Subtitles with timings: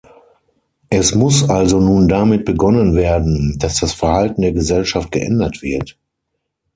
[0.89, 5.99] Es muss also nun damit begonnen werden, dass das Verhalten der Gesellschaft geändert wird.